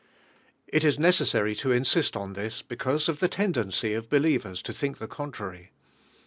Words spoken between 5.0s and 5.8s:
contrary.